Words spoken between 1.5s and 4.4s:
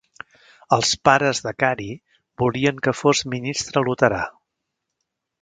Carey volien que fos ministre luterà.